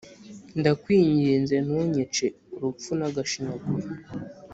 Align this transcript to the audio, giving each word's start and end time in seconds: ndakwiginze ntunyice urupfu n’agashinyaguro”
ndakwiginze 0.59 1.55
ntunyice 1.65 2.25
urupfu 2.55 2.91
n’agashinyaguro” 2.99 3.87